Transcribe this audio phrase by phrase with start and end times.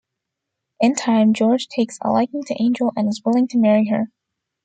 [0.79, 4.07] In time, George takes a liking to Angel and is willing to marry her.